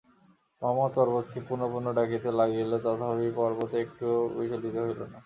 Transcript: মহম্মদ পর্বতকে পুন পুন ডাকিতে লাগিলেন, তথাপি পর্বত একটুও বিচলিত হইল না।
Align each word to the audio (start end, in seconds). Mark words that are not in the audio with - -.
মহম্মদ 0.61 0.91
পর্বতকে 0.95 1.39
পুন 1.47 1.59
পুন 1.71 1.85
ডাকিতে 1.97 2.29
লাগিলেন, 2.39 2.81
তথাপি 2.85 3.27
পর্বত 3.37 3.71
একটুও 3.83 4.17
বিচলিত 4.35 4.75
হইল 4.77 4.99
না। 5.03 5.17